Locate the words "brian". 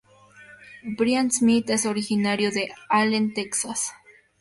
0.97-1.29